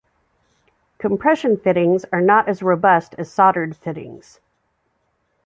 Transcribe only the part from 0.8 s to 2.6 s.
Compression fittings are not